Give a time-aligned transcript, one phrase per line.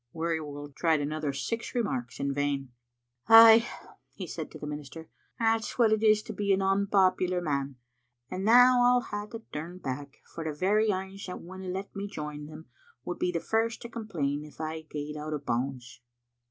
[0.15, 2.71] Wearyworld tried another six remarks in vain.
[3.27, 3.67] "Ay,"
[4.13, 7.75] he said to the minister, "that's what it is to be an onpopular man.
[8.27, 12.07] And now I'll hae to turn back, for the very anes that winna let me
[12.07, 12.65] join them
[13.05, 16.01] would be the first to complain if I gaed out o' bounds."